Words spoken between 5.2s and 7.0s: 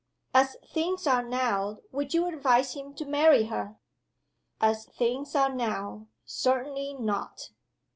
are now certainly